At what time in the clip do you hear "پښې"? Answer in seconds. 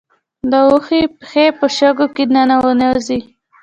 1.17-1.45